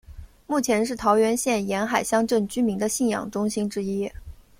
[0.47, 4.11] 目前是桃园县沿海乡镇居民的信仰中心之一。